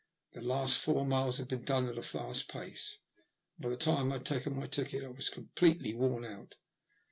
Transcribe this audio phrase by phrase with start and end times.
[0.33, 2.97] The last four miles had been done at a fast pace,
[3.57, 6.55] and by the time I had taken my ticket I was completely worn out.